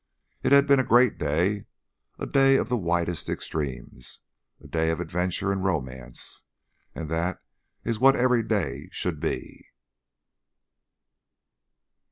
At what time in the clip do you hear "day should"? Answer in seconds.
8.41-9.19